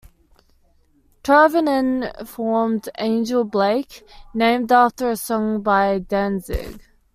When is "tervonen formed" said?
1.23-2.89